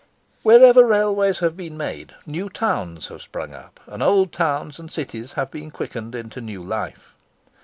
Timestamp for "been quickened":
5.51-6.15